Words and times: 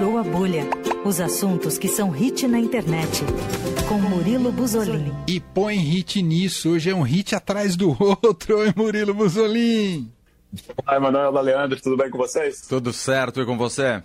Furou 0.00 0.16
a 0.16 0.22
bolha. 0.22 0.64
Os 1.04 1.20
assuntos 1.20 1.76
que 1.76 1.86
são 1.86 2.08
hit 2.08 2.48
na 2.48 2.58
internet. 2.58 3.22
Com 3.86 3.98
Murilo 3.98 4.50
Buzolin. 4.50 5.12
E 5.28 5.38
põe 5.38 5.76
hit 5.76 6.22
nisso. 6.22 6.70
Hoje 6.70 6.88
é 6.88 6.94
um 6.94 7.02
hit 7.02 7.34
atrás 7.34 7.76
do 7.76 7.94
outro. 8.00 8.60
Oi, 8.60 8.72
Murilo 8.74 9.12
Buzolin. 9.12 10.10
Olá, 10.86 10.96
Emanuel, 10.96 11.32
Leandro, 11.42 11.78
tudo 11.82 11.98
bem 11.98 12.08
com 12.08 12.16
vocês? 12.16 12.62
Tudo 12.66 12.94
certo 12.94 13.42
e 13.42 13.44
com 13.44 13.58
você? 13.58 14.02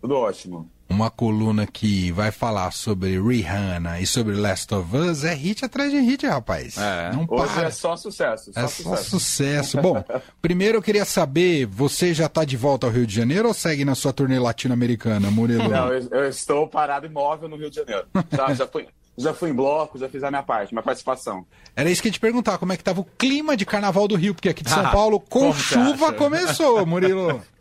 Tudo 0.00 0.14
ótimo. 0.16 0.70
Uma 0.88 1.10
coluna 1.10 1.66
que 1.66 2.12
vai 2.12 2.30
falar 2.30 2.70
sobre 2.70 3.20
Rihanna 3.20 4.00
e 4.00 4.06
sobre 4.06 4.36
Last 4.36 4.72
of 4.72 4.96
Us 4.96 5.24
é 5.24 5.34
hit 5.34 5.64
atrás 5.64 5.90
de 5.90 5.98
hit, 5.98 6.24
rapaz. 6.26 6.78
É. 6.78 7.10
Não 7.12 7.26
Hoje 7.28 7.54
para. 7.54 7.66
é 7.66 7.70
só 7.70 7.96
sucesso. 7.96 8.52
Só 8.52 8.60
é 8.60 8.68
sucesso. 8.68 8.82
só 8.82 8.96
sucesso. 8.96 9.82
Bom, 9.82 10.04
primeiro 10.40 10.78
eu 10.78 10.82
queria 10.82 11.04
saber, 11.04 11.66
você 11.66 12.14
já 12.14 12.26
está 12.26 12.44
de 12.44 12.56
volta 12.56 12.86
ao 12.86 12.92
Rio 12.92 13.06
de 13.06 13.14
Janeiro 13.14 13.48
ou 13.48 13.54
segue 13.54 13.84
na 13.84 13.96
sua 13.96 14.12
turnê 14.12 14.38
latino-americana, 14.38 15.28
Murilo? 15.28 15.68
Não, 15.68 15.92
eu, 15.92 16.08
eu, 16.10 16.28
estou 16.28 16.68
parado 16.68 17.04
imóvel 17.04 17.48
no 17.48 17.56
Rio 17.56 17.68
de 17.68 17.76
Janeiro. 17.76 18.06
Já, 18.30 18.54
já 18.54 18.66
fui 18.66 18.86
já 19.18 19.32
fui 19.32 19.50
em 19.50 19.54
bloco, 19.54 19.98
já 19.98 20.08
fiz 20.08 20.22
a 20.22 20.30
minha 20.30 20.42
parte, 20.42 20.74
minha 20.74 20.82
participação. 20.82 21.46
Era 21.74 21.90
isso 21.90 22.02
que 22.02 22.08
eu 22.08 22.10
ia 22.10 22.12
te 22.12 22.20
perguntar, 22.20 22.58
como 22.58 22.72
é 22.72 22.76
que 22.76 22.84
tava 22.84 23.00
o 23.00 23.04
clima 23.04 23.56
de 23.56 23.64
Carnaval 23.64 24.06
do 24.06 24.14
Rio, 24.14 24.34
porque 24.34 24.50
aqui 24.50 24.62
de 24.62 24.70
São 24.70 24.90
Paulo, 24.90 25.18
com 25.18 25.52
chuva, 25.54 26.12
começou, 26.12 26.84
Murilo. 26.84 27.42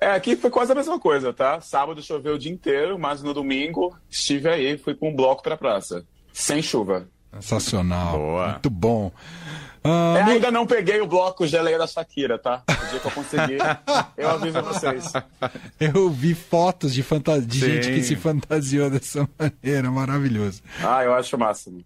É, 0.00 0.12
aqui 0.12 0.34
foi 0.34 0.48
quase 0.48 0.72
a 0.72 0.74
mesma 0.74 0.98
coisa, 0.98 1.32
tá? 1.32 1.60
Sábado 1.60 2.02
choveu 2.02 2.34
o 2.34 2.38
dia 2.38 2.50
inteiro, 2.50 2.98
mas 2.98 3.22
no 3.22 3.34
domingo 3.34 3.94
estive 4.08 4.48
aí, 4.48 4.78
fui 4.78 4.94
com 4.94 5.10
um 5.10 5.14
bloco 5.14 5.42
pra 5.42 5.58
praça. 5.58 6.04
Sem 6.32 6.62
chuva. 6.62 7.06
Sensacional. 7.34 8.18
Boa. 8.18 8.48
Muito 8.52 8.70
bom. 8.70 9.12
Uh, 9.84 10.16
é, 10.16 10.22
ainda 10.22 10.50
não 10.50 10.66
peguei 10.66 11.00
o 11.00 11.06
bloco 11.06 11.46
geleia 11.46 11.78
da 11.78 11.86
Shakira, 11.86 12.38
tá? 12.38 12.62
O 12.68 12.90
dia 12.90 13.00
que 13.00 13.06
eu 13.06 13.10
conseguir, 13.10 13.58
eu 14.16 14.28
aviso 14.28 14.62
vocês. 14.62 15.12
Eu 15.78 16.10
vi 16.10 16.34
fotos 16.34 16.92
de, 16.92 17.02
fanta... 17.02 17.40
de 17.40 17.58
gente 17.58 17.88
que 17.88 18.02
se 18.02 18.16
fantasiou 18.16 18.90
dessa 18.90 19.28
maneira, 19.38 19.90
maravilhoso. 19.90 20.62
Ah, 20.82 21.04
eu 21.04 21.14
acho 21.14 21.36
o 21.36 21.38
máximo. 21.38 21.82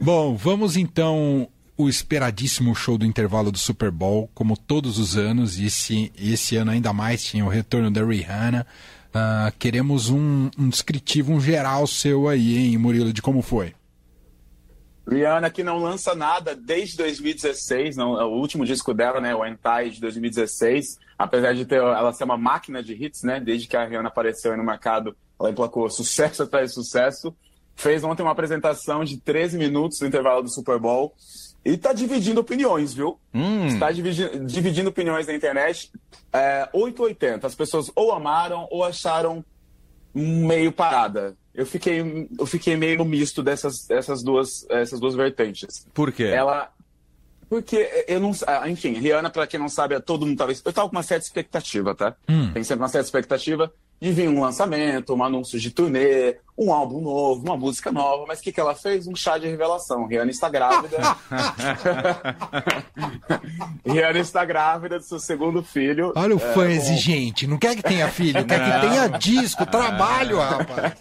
Bom, 0.00 0.36
vamos 0.36 0.76
então 0.76 1.48
o 1.82 1.88
esperadíssimo 1.88 2.74
show 2.74 2.98
do 2.98 3.06
intervalo 3.06 3.50
do 3.50 3.58
Super 3.58 3.90
Bowl, 3.90 4.30
como 4.34 4.56
todos 4.56 4.98
os 4.98 5.16
anos, 5.16 5.58
e 5.58 5.66
esse, 5.66 6.12
esse 6.18 6.56
ano 6.56 6.70
ainda 6.70 6.92
mais 6.92 7.22
tinha 7.24 7.44
o 7.44 7.48
retorno 7.48 7.90
da 7.90 8.04
Rihanna. 8.04 8.66
Uh, 9.08 9.52
queremos 9.58 10.08
um, 10.08 10.50
um 10.58 10.68
descritivo, 10.68 11.32
um 11.32 11.40
geral 11.40 11.86
seu 11.86 12.28
aí, 12.28 12.58
hein, 12.58 12.78
Murilo, 12.78 13.12
de 13.12 13.20
como 13.20 13.42
foi. 13.42 13.74
Rihanna 15.08 15.50
que 15.50 15.64
não 15.64 15.78
lança 15.78 16.14
nada 16.14 16.54
desde 16.54 16.96
2016, 16.98 17.96
não, 17.96 18.20
é 18.20 18.24
o 18.24 18.28
último 18.28 18.64
disco 18.64 18.94
dela, 18.94 19.20
né, 19.20 19.34
o 19.34 19.44
Entai 19.44 19.90
de 19.90 20.00
2016, 20.00 20.98
apesar 21.18 21.52
de 21.52 21.64
ter 21.64 21.76
ela 21.76 22.12
ser 22.12 22.24
uma 22.24 22.36
máquina 22.36 22.82
de 22.82 22.92
hits, 22.92 23.24
né, 23.24 23.40
desde 23.40 23.66
que 23.66 23.76
a 23.76 23.84
Rihanna 23.84 24.08
apareceu 24.08 24.56
no 24.56 24.62
mercado, 24.62 25.16
ela 25.40 25.50
emplacou 25.50 25.90
sucesso 25.90 26.42
atrás 26.42 26.68
de 26.68 26.74
sucesso. 26.74 27.34
Fez 27.74 28.04
ontem 28.04 28.22
uma 28.22 28.32
apresentação 28.32 29.02
de 29.02 29.18
13 29.18 29.56
minutos 29.56 30.00
no 30.00 30.06
intervalo 30.06 30.42
do 30.42 30.50
Super 30.50 30.78
Bowl 30.78 31.14
e 31.64 31.76
tá 31.76 31.92
dividindo 31.92 32.40
opiniões, 32.40 32.94
viu? 32.94 33.18
Hum. 33.34 33.66
Está 33.66 33.90
dividindo, 33.92 34.44
dividindo 34.46 34.88
opiniões 34.88 35.26
na 35.26 35.34
internet. 35.34 35.90
É, 36.32 36.68
880. 36.72 37.46
As 37.46 37.54
pessoas 37.54 37.90
ou 37.94 38.12
amaram 38.12 38.66
ou 38.70 38.82
acharam 38.82 39.44
meio 40.14 40.72
parada. 40.72 41.36
Eu 41.54 41.66
fiquei, 41.66 42.28
eu 42.38 42.46
fiquei 42.46 42.76
meio 42.76 43.04
misto 43.04 43.42
dessas, 43.42 43.86
dessas, 43.86 44.22
duas, 44.22 44.66
essas 44.70 44.98
duas 44.98 45.14
vertentes. 45.14 45.86
Por 45.92 46.12
quê? 46.12 46.24
Ela. 46.24 46.72
Porque 47.48 48.04
eu 48.06 48.20
não. 48.20 48.30
Ah, 48.46 48.68
enfim, 48.68 48.92
Rihanna, 48.92 49.28
para 49.28 49.46
quem 49.46 49.58
não 49.58 49.68
sabe, 49.68 49.98
todo 50.00 50.24
mundo 50.24 50.38
tava. 50.38 50.52
Eu 50.52 50.72
tava 50.72 50.88
com 50.88 50.96
uma 50.96 51.02
certa 51.02 51.26
expectativa, 51.26 51.94
tá? 51.94 52.16
Hum. 52.28 52.52
Tem 52.52 52.62
sempre 52.62 52.82
uma 52.82 52.88
certa 52.88 53.06
expectativa 53.06 53.72
de 54.00 54.12
vir 54.12 54.28
um 54.30 54.40
lançamento, 54.40 55.14
um 55.14 55.22
anúncio 55.22 55.60
de 55.60 55.70
turnê, 55.70 56.36
um 56.56 56.72
álbum 56.72 57.02
novo, 57.02 57.42
uma 57.44 57.56
música 57.56 57.92
nova, 57.92 58.24
mas 58.26 58.40
o 58.40 58.42
que, 58.42 58.50
que 58.50 58.58
ela 58.58 58.74
fez? 58.74 59.06
Um 59.06 59.14
chá 59.14 59.36
de 59.36 59.46
revelação. 59.46 60.06
Rihanna 60.06 60.30
está 60.30 60.48
grávida. 60.48 60.96
Rihanna 63.84 64.18
está 64.18 64.42
grávida 64.44 64.98
do 64.98 65.04
seu 65.04 65.20
segundo 65.20 65.62
filho. 65.62 66.14
Olha 66.16 66.34
o 66.34 66.38
é, 66.38 66.54
fã 66.54 66.70
exigente, 66.70 67.46
não 67.46 67.58
quer 67.58 67.76
que 67.76 67.82
tenha 67.82 68.08
filho, 68.08 68.44
quer 68.46 68.64
que 68.64 68.88
tenha 68.88 69.06
disco, 69.18 69.66
trabalho, 69.66 70.38
rapaz. 70.38 70.94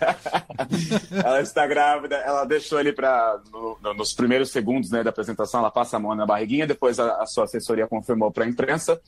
ela 1.23 1.41
está 1.41 1.65
grávida, 1.65 2.17
ela 2.17 2.43
deixou 2.43 2.81
ele 2.81 2.91
para 2.91 3.39
no, 3.49 3.77
no, 3.81 3.93
nos 3.93 4.13
primeiros 4.13 4.51
segundos 4.51 4.91
né, 4.91 5.03
da 5.03 5.09
apresentação, 5.09 5.61
ela 5.61 5.71
passa 5.71 5.95
a 5.95 5.99
mão 5.99 6.13
na 6.15 6.25
barriguinha, 6.25 6.67
depois 6.67 6.99
a, 6.99 7.21
a 7.21 7.25
sua 7.25 7.45
assessoria 7.45 7.87
confirmou 7.87 8.29
para 8.29 8.43
a 8.43 8.47
imprensa 8.47 8.99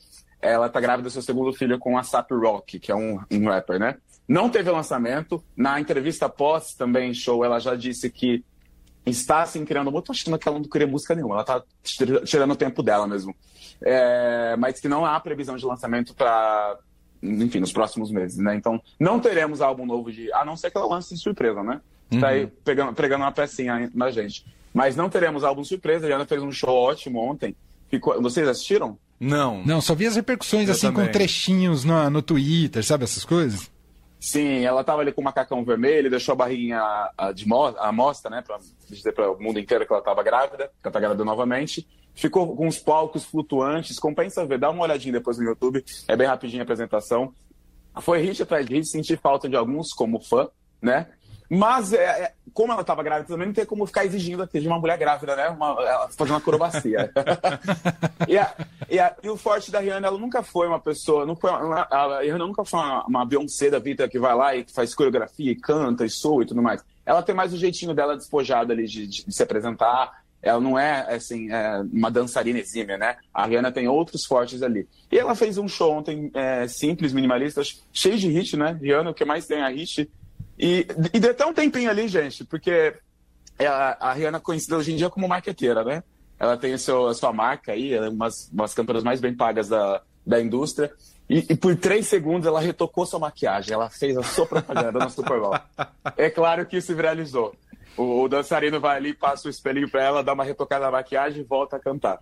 ela 0.42 0.68
tá 0.68 0.80
grávida 0.80 1.08
do 1.08 1.12
seu 1.12 1.22
segundo 1.22 1.52
filho 1.52 1.78
com 1.78 1.96
a 1.96 2.02
Sap 2.02 2.30
Rock, 2.32 2.80
que 2.80 2.90
é 2.90 2.94
um, 2.94 3.20
um 3.30 3.48
rapper, 3.48 3.78
né? 3.78 3.96
Não 4.26 4.50
teve 4.50 4.70
lançamento. 4.70 5.42
Na 5.56 5.80
entrevista 5.80 6.28
pós 6.28 6.74
também, 6.74 7.14
show, 7.14 7.44
ela 7.44 7.60
já 7.60 7.76
disse 7.76 8.10
que 8.10 8.44
está 9.06 9.42
assim 9.42 9.64
criando. 9.64 9.94
Eu 9.94 10.02
tô 10.02 10.12
achando 10.12 10.38
que 10.38 10.48
ela 10.48 10.58
não 10.58 10.68
queria 10.68 10.86
música 10.86 11.14
nenhuma, 11.14 11.36
ela 11.36 11.44
tá 11.44 11.62
tirando 12.24 12.50
o 12.50 12.56
tempo 12.56 12.82
dela 12.82 13.06
mesmo. 13.06 13.34
É, 13.80 14.56
mas 14.56 14.80
que 14.80 14.88
não 14.88 15.04
há 15.04 15.18
previsão 15.20 15.56
de 15.56 15.64
lançamento 15.64 16.14
para, 16.14 16.78
enfim, 17.22 17.60
nos 17.60 17.72
próximos 17.72 18.10
meses, 18.10 18.38
né? 18.38 18.54
Então, 18.54 18.80
não 18.98 19.20
teremos 19.20 19.60
álbum 19.60 19.86
novo 19.86 20.10
de. 20.10 20.32
A 20.32 20.44
não 20.44 20.56
ser 20.56 20.70
que 20.70 20.76
ela 20.76 20.86
lance 20.86 21.16
surpresa, 21.16 21.62
né? 21.62 21.80
Uhum. 22.12 22.20
Tá 22.20 22.28
aí 22.28 22.46
pegando, 22.64 22.92
pegando 22.92 23.22
uma 23.22 23.32
pecinha 23.32 23.90
na 23.94 24.10
gente. 24.10 24.44
Mas 24.74 24.96
não 24.96 25.08
teremos 25.08 25.44
álbum 25.44 25.64
surpresa. 25.64 26.06
A 26.06 26.08
Diana 26.08 26.26
fez 26.26 26.42
um 26.42 26.52
show 26.52 26.74
ótimo 26.74 27.20
ontem. 27.20 27.54
Ficou... 27.90 28.20
Vocês 28.22 28.48
assistiram? 28.48 28.98
Não. 29.18 29.64
Não, 29.64 29.80
só 29.80 29.94
vi 29.94 30.06
as 30.06 30.16
repercussões 30.16 30.68
Eu 30.68 30.74
assim 30.74 30.88
também. 30.88 31.06
com 31.06 31.12
trechinhos 31.12 31.84
no, 31.84 32.10
no 32.10 32.22
Twitter, 32.22 32.84
sabe 32.84 33.04
essas 33.04 33.24
coisas? 33.24 33.70
Sim, 34.22 34.64
ela 34.64 34.84
tava 34.84 35.02
ali 35.02 35.12
com 35.12 35.20
o 35.20 35.24
macacão 35.24 35.64
vermelho, 35.64 36.08
deixou 36.08 36.32
a 36.32 36.36
barriguinha 36.36 36.80
de 37.34 37.44
a 37.78 37.90
mostra, 37.90 38.30
né, 38.30 38.40
para 38.40 38.58
dizer 38.88 39.12
para 39.12 39.32
o 39.32 39.42
mundo 39.42 39.58
inteiro 39.58 39.84
que 39.84 39.92
ela 39.92 40.00
tava 40.00 40.22
grávida, 40.22 40.68
que 40.68 40.86
ela 40.86 40.92
tá 40.92 41.00
grávida 41.00 41.24
novamente. 41.24 41.88
Ficou 42.14 42.54
com 42.54 42.68
os 42.68 42.78
palcos 42.78 43.24
flutuantes, 43.24 43.98
compensa 43.98 44.46
ver, 44.46 44.58
dá 44.58 44.70
uma 44.70 44.84
olhadinha 44.84 45.14
depois 45.14 45.38
no 45.38 45.44
YouTube, 45.44 45.84
é 46.06 46.14
bem 46.14 46.26
rapidinho 46.28 46.60
a 46.60 46.64
apresentação. 46.64 47.34
Foi 48.00 48.22
hit 48.22 48.42
atrás 48.42 48.64
de 48.64 48.74
hit, 48.74 48.86
senti 48.86 49.16
falta 49.16 49.48
de 49.48 49.56
alguns 49.56 49.92
como 49.92 50.20
fã, 50.20 50.48
né? 50.80 51.08
Mas, 51.50 51.92
é, 51.92 52.04
é, 52.04 52.32
como 52.52 52.72
ela 52.72 52.82
estava 52.82 53.02
grávida 53.02 53.28
também, 53.28 53.46
não 53.46 53.54
tem 53.54 53.64
como 53.64 53.86
ficar 53.86 54.04
exigindo 54.04 54.42
aqui 54.42 54.60
de 54.60 54.66
uma 54.66 54.78
mulher 54.78 54.98
grávida, 54.98 55.34
né? 55.34 55.48
Uma, 55.48 55.68
ela 55.82 56.08
fazendo 56.08 56.32
uma 56.32 56.38
acrobacia. 56.38 57.10
e, 58.28 58.38
a, 58.38 58.54
e, 58.88 58.98
a, 58.98 59.16
e, 59.22 59.28
o 59.28 59.36
forte 59.36 59.70
da 59.70 59.80
Rihanna, 59.80 60.06
ela 60.06 60.18
nunca 60.18 60.42
foi 60.42 60.66
uma 60.66 60.80
pessoa. 60.80 61.24
Não 61.26 61.34
foi, 61.34 61.50
a 61.50 62.20
Rihanna 62.20 62.46
nunca 62.46 62.64
foi 62.64 62.80
uma, 62.80 63.06
uma 63.06 63.24
Beyoncé 63.24 63.70
da 63.70 63.78
vida 63.78 64.08
que 64.08 64.18
vai 64.18 64.34
lá 64.34 64.54
e 64.54 64.64
faz 64.72 64.94
coreografia 64.94 65.52
e 65.52 65.56
canta 65.56 66.04
e 66.04 66.10
soa 66.10 66.42
e 66.42 66.46
tudo 66.46 66.62
mais. 66.62 66.84
Ela 67.04 67.22
tem 67.22 67.34
mais 67.34 67.52
o 67.52 67.56
jeitinho 67.56 67.94
dela 67.94 68.16
despojada 68.16 68.72
ali 68.72 68.86
de, 68.86 69.06
de, 69.06 69.24
de 69.24 69.34
se 69.34 69.42
apresentar. 69.42 70.22
Ela 70.42 70.60
não 70.60 70.76
é, 70.76 71.14
assim, 71.14 71.52
é 71.52 71.80
uma 71.92 72.10
dançarina 72.10 72.58
exímia, 72.58 72.98
né? 72.98 73.16
A 73.32 73.46
Rihanna 73.46 73.70
tem 73.70 73.86
outros 73.86 74.24
fortes 74.24 74.62
ali. 74.62 74.88
E 75.10 75.18
ela 75.18 75.34
fez 75.36 75.56
um 75.56 75.68
show 75.68 75.92
ontem 75.92 76.30
é, 76.34 76.66
simples, 76.66 77.12
minimalista, 77.12 77.62
cheio 77.92 78.18
de 78.18 78.28
hit, 78.28 78.56
né? 78.56 78.76
Rihanna, 78.80 79.10
o 79.10 79.14
que 79.14 79.24
mais 79.24 79.46
tem 79.46 79.62
a 79.62 79.68
hit 79.68 80.10
e, 80.58 80.86
e 81.12 81.20
deu 81.20 81.30
até 81.30 81.44
um 81.46 81.52
tempinho 81.52 81.90
ali, 81.90 82.08
gente, 82.08 82.44
porque 82.44 82.94
a, 83.58 84.10
a 84.10 84.12
Rihanna 84.12 84.38
é 84.38 84.40
conhecida 84.40 84.76
hoje 84.76 84.92
em 84.92 84.96
dia 84.96 85.10
como 85.10 85.28
marqueteira, 85.28 85.84
né? 85.84 86.02
Ela 86.38 86.56
tem 86.56 86.72
a 86.72 86.78
sua, 86.78 87.10
a 87.10 87.14
sua 87.14 87.32
marca 87.32 87.72
aí, 87.72 87.92
ela 87.92 88.06
é 88.06 88.10
uma 88.10 88.28
das 88.52 88.74
cantoras 88.74 89.04
mais 89.04 89.20
bem 89.20 89.34
pagas 89.34 89.68
da, 89.68 90.02
da 90.26 90.40
indústria. 90.40 90.92
E, 91.28 91.46
e, 91.50 91.56
por 91.56 91.76
três 91.76 92.08
segundos 92.08 92.46
ela 92.46 92.60
retocou 92.60 93.06
sua 93.06 93.20
maquiagem, 93.20 93.72
ela 93.72 93.88
fez 93.88 94.16
a 94.16 94.22
sua 94.22 94.44
propaganda 94.46 94.98
no 94.98 95.10
Super 95.10 95.40
Bowl. 95.40 95.54
É 96.16 96.28
claro 96.28 96.66
que 96.66 96.76
isso 96.76 96.94
viralizou. 96.94 97.54
O, 97.96 98.22
o 98.22 98.28
dançarino 98.28 98.80
vai 98.80 98.96
ali, 98.96 99.14
passa 99.14 99.46
o 99.46 99.50
espelhinho 99.50 99.90
para 99.90 100.02
ela, 100.02 100.24
dá 100.24 100.32
uma 100.32 100.44
retocada 100.44 100.86
na 100.86 100.90
maquiagem 100.90 101.42
e 101.42 101.44
volta 101.44 101.76
a 101.76 101.80
cantar. 101.80 102.18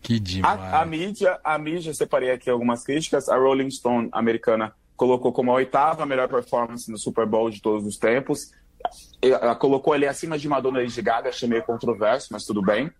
Que 0.00 0.18
demais. 0.18 0.60
A, 0.60 0.80
a, 0.80 0.86
mídia, 0.86 1.38
a 1.42 1.58
mídia, 1.58 1.92
separei 1.92 2.30
aqui 2.30 2.48
algumas 2.48 2.84
críticas. 2.84 3.28
A 3.28 3.36
Rolling 3.36 3.70
Stone 3.70 4.08
americana 4.12 4.72
colocou 4.98 5.32
como 5.32 5.52
a 5.52 5.54
oitava 5.54 6.04
melhor 6.04 6.28
performance 6.28 6.90
no 6.90 6.98
Super 6.98 7.24
Bowl 7.24 7.48
de 7.48 7.62
todos 7.62 7.86
os 7.86 7.96
tempos. 7.96 8.50
Ela 9.22 9.54
colocou 9.54 9.92
ali 9.92 10.06
acima 10.06 10.36
de 10.36 10.48
Madonna 10.48 10.80
e 10.80 10.86
Lady 10.86 11.00
Gaga, 11.00 11.28
achei 11.28 11.48
meio 11.48 11.62
controverso, 11.62 12.28
mas 12.32 12.44
tudo 12.44 12.60
bem. 12.60 12.90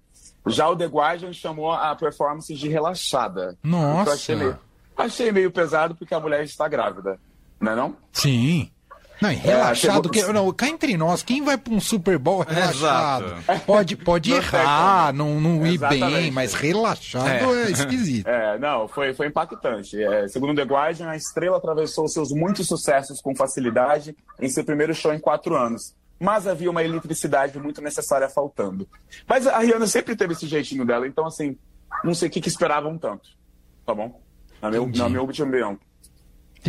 Já 0.47 0.69
o 0.69 0.77
The 0.77 0.87
Guardian 0.87 1.33
chamou 1.33 1.73
a 1.73 1.95
performance 1.97 2.55
de 2.55 2.69
relaxada. 2.69 3.59
Nossa! 3.63 4.13
Achei 4.13 4.37
meio, 4.37 4.59
achei 4.97 5.33
meio 5.33 5.51
pesado 5.51 5.95
porque 5.97 6.15
a 6.15 6.21
mulher 6.21 6.45
está 6.45 6.69
grávida, 6.69 7.21
não 7.61 7.73
é 7.73 7.75
não? 7.75 7.97
Sim. 8.13 8.71
Não, 9.21 9.31
relaxado. 9.31 10.09
É, 10.09 10.11
que, 10.13 10.33
não, 10.33 10.53
cá 10.53 10.69
entre 10.69 10.97
nós, 10.97 11.23
quem 11.23 11.43
vai 11.43 11.59
para 11.59 11.73
um 11.73 11.81
Super 11.81 12.19
Bowl 12.19 12.43
relaxado? 12.43 13.27
Exato. 13.27 13.63
Pode, 13.67 13.97
pode 13.97 14.33
errar, 14.33 15.13
não, 15.13 15.41
não 15.41 15.67
ir 15.67 15.79
bem, 15.79 16.31
mas 16.31 16.55
relaxado 16.55 17.55
é, 17.55 17.67
é 17.67 17.71
esquisito. 17.71 18.29
É, 18.39 18.59
não, 18.59 18.87
foi, 18.87 19.15
foi 19.15 19.27
impactante. 19.27 20.01
É, 20.03 20.29
segundo 20.29 20.55
The 20.55 20.63
Guardian, 20.63 21.09
a 21.09 21.17
estrela 21.17 21.57
atravessou 21.57 22.07
seus 22.09 22.31
muitos 22.31 22.67
sucessos 22.67 23.21
com 23.21 23.35
facilidade 23.35 24.15
em 24.41 24.49
seu 24.49 24.65
primeiro 24.65 24.95
show 24.95 25.13
em 25.13 25.19
quatro 25.19 25.57
anos. 25.57 25.95
Mas 26.21 26.47
havia 26.47 26.71
uma 26.71 26.83
eletricidade 26.83 27.59
muito 27.59 27.81
necessária 27.81 28.29
faltando. 28.29 28.89
Mas 29.27 29.47
a 29.47 29.59
Rihanna 29.59 29.87
sempre 29.87 30.17
teve 30.17 30.33
esse 30.33 30.47
jeitinho 30.47 30.85
dela, 30.85 31.07
então 31.07 31.27
assim, 31.27 31.57
não 32.05 32.15
sei 32.15 32.29
o 32.29 32.31
que, 32.31 32.41
que 32.41 32.49
esperavam 32.49 32.99
tanto. 32.99 33.31
Tá 33.87 33.95
bom? 33.95 34.21
Na, 34.61 34.71
meu, 34.71 34.87
na 34.87 35.09
minha 35.09 35.23
opinião. 35.23 35.79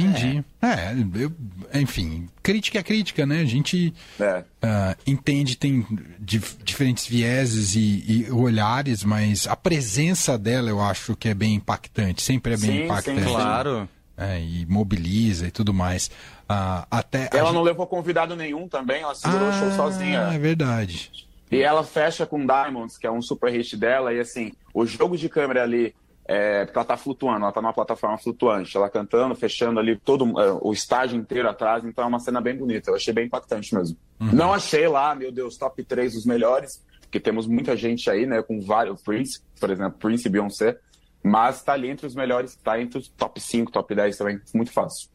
Entendi. 0.01 0.43
É, 0.61 0.67
é 0.67 0.95
eu, 1.15 1.31
enfim, 1.73 2.27
crítica 2.41 2.79
é 2.79 2.83
crítica, 2.83 3.25
né? 3.25 3.41
A 3.41 3.45
gente 3.45 3.93
é. 4.19 4.39
uh, 4.39 4.95
entende, 5.05 5.57
tem 5.57 5.85
dif 6.19 6.57
diferentes 6.63 7.05
vieses 7.07 7.75
e, 7.75 8.25
e, 8.27 8.31
olhares, 8.31 9.03
mas 9.03 9.47
a 9.47 9.55
presença 9.55 10.37
dela 10.37 10.69
eu 10.69 10.81
acho 10.81 11.15
que 11.15 11.29
é 11.29 11.33
bem 11.33 11.55
impactante, 11.55 12.21
sempre 12.21 12.53
é 12.53 12.57
bem 12.57 12.69
sim, 12.69 12.83
impactante. 12.83 13.23
Sim, 13.23 13.27
claro. 13.29 13.89
É, 14.17 14.41
e 14.41 14.65
mobiliza 14.65 15.47
e 15.47 15.51
tudo 15.51 15.73
mais. 15.73 16.07
Uh, 16.49 16.85
até 16.91 17.29
ela 17.31 17.53
não 17.53 17.59
gente... 17.59 17.67
levou 17.67 17.87
convidado 17.87 18.35
nenhum 18.35 18.67
também, 18.67 19.01
ela 19.01 19.15
segurou 19.15 19.47
ah, 19.47 19.51
o 19.51 19.53
show 19.53 19.71
sozinha. 19.71 20.19
É 20.33 20.37
verdade. 20.37 21.11
E 21.51 21.61
ela 21.61 21.83
fecha 21.83 22.25
com 22.25 22.45
Diamonds, 22.45 22.97
que 22.97 23.07
é 23.07 23.11
um 23.11 23.21
super 23.21 23.51
hit 23.51 23.75
dela, 23.75 24.13
e 24.13 24.19
assim, 24.19 24.51
o 24.73 24.85
jogo 24.85 25.17
de 25.17 25.29
câmera 25.29 25.63
ali 25.63 25.95
é, 26.31 26.63
porque 26.63 26.77
ela 26.77 26.83
está 26.83 26.95
flutuando, 26.95 27.39
ela 27.39 27.49
está 27.49 27.59
numa 27.59 27.73
plataforma 27.73 28.15
flutuante, 28.19 28.77
ela 28.77 28.87
cantando, 28.87 29.33
fechando 29.33 29.79
ali 29.79 29.97
todo 29.97 30.39
é, 30.39 30.59
o 30.61 30.71
estágio 30.71 31.17
inteiro 31.17 31.49
atrás, 31.49 31.83
então 31.83 32.03
é 32.03 32.07
uma 32.07 32.19
cena 32.19 32.39
bem 32.39 32.55
bonita, 32.55 32.91
eu 32.91 32.95
achei 32.95 33.11
bem 33.11 33.25
impactante 33.25 33.73
mesmo. 33.73 33.97
Uhum. 34.19 34.31
Não 34.31 34.53
achei 34.53 34.87
lá, 34.87 35.15
meu 35.15 35.31
Deus, 35.31 35.57
top 35.57 35.83
3 35.83 36.13
dos 36.13 36.25
melhores, 36.27 36.83
porque 37.01 37.19
temos 37.19 37.47
muita 37.47 37.75
gente 37.75 38.11
aí, 38.11 38.27
né, 38.27 38.43
com 38.43 38.61
vários, 38.61 39.01
Prince, 39.01 39.41
por 39.59 39.71
exemplo, 39.71 39.97
Prince 39.97 40.27
e 40.27 40.29
Beyoncé, 40.29 40.77
mas 41.23 41.55
está 41.57 41.73
ali 41.73 41.89
entre 41.89 42.05
os 42.05 42.13
melhores, 42.13 42.51
está 42.51 42.79
entre 42.79 42.99
os 42.99 43.07
top 43.07 43.41
5, 43.41 43.71
top 43.71 43.95
10 43.95 44.15
também, 44.15 44.39
muito 44.53 44.71
fácil. 44.71 45.09